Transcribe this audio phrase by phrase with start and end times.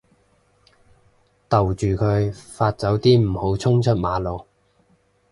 [1.47, 4.47] 逗住佢發酒癲唔好衝出馬路